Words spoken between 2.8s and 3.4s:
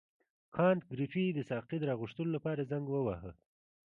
وواهه.